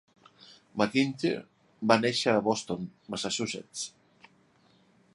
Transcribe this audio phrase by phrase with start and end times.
[0.81, 1.43] McIntyre
[1.93, 3.89] va néixer a Boston, Massachusetts.